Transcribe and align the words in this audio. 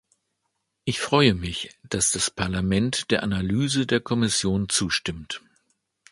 Ich 0.83 0.99
freue 0.99 1.35
mich, 1.35 1.77
dass 1.87 2.09
das 2.11 2.31
Parlament 2.31 3.11
der 3.11 3.21
Analyse 3.21 3.85
der 3.85 3.99
Kommission 3.99 4.67
zustimmt. 4.67 5.43